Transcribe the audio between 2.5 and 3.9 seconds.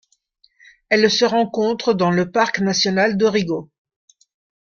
national Dorrigo.